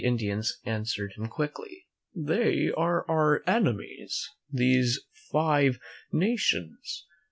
tM 0.01 0.05
Indians 0.05 0.57
answered 0.65 1.13
him 1.13 1.27
quickly: 1.27 1.85
"They 2.15 2.71
are 2.71 3.05
our 3.07 3.43
enemies, 3.45 4.27
these 4.51 5.01
Five 5.31 5.77
Nations. 6.11 7.05